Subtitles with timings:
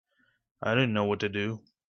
[0.63, 1.61] I didn't know what to do.